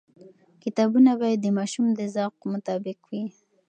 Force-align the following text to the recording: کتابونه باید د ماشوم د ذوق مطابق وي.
کتابونه 0.63 1.11
باید 1.21 1.39
د 1.41 1.47
ماشوم 1.57 1.87
د 1.99 2.01
ذوق 2.15 2.35
مطابق 2.53 2.97
وي. 3.09 3.23